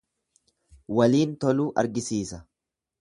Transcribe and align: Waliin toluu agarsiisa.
Waliin 0.99 1.37
toluu 1.45 1.67
agarsiisa. 1.83 2.41